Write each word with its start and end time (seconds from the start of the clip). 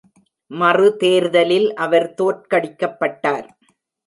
மறுதேர்தலில் 0.51 1.67
அவர் 1.75 2.07
தோற்கடிக்கப்பட்டார். 2.13 3.47